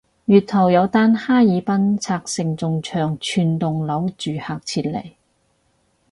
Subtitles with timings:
[0.25, 5.11] 月頭有單哈爾濱拆承重牆全棟樓住客撤離